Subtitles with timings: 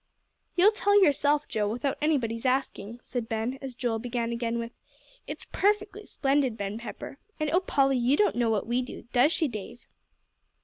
[0.55, 4.71] "You'll tell, yourself, Joe, without anybody's asking," said Ben, as Joel began again with:
[5.27, 7.19] "It's perfectly splendid, Ben Pepper.
[7.39, 9.85] And oh, Polly, you don't know what we do; does she, Dave?"